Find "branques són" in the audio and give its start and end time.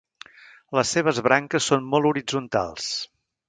1.29-1.87